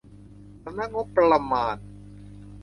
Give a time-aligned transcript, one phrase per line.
[0.63, 1.75] สำนักงบประมาณ